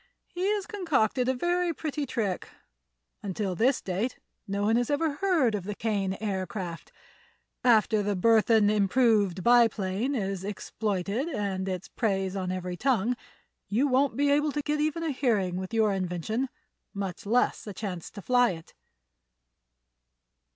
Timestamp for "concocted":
0.65-1.29